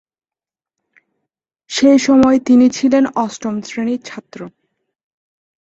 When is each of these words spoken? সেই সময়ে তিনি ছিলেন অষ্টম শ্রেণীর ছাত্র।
সেই 1.69 1.99
সময়ে 1.99 2.39
তিনি 2.39 2.65
ছিলেন 2.69 3.03
অষ্টম 3.15 3.55
শ্রেণীর 3.61 4.01
ছাত্র। 4.03 4.39